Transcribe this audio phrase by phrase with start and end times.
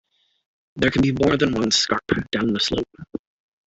[0.77, 2.01] There can be more than one scarp
[2.31, 2.89] down the slope.